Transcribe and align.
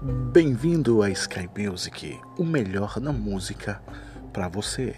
Bem-vindo 0.00 1.02
a 1.02 1.10
Sky 1.10 1.50
Music, 1.58 2.20
o 2.36 2.44
melhor 2.44 3.00
na 3.00 3.12
música 3.12 3.82
para 4.32 4.46
você. 4.46 4.94